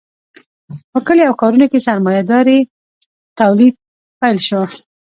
په 0.91 0.99
کلیو 1.07 1.27
او 1.29 1.33
ښارونو 1.39 1.65
کې 1.71 1.79
سرمایه 1.87 2.23
داري 2.29 2.59
تولید 3.39 3.75
پیل 4.19 4.37
شو. 4.47 4.61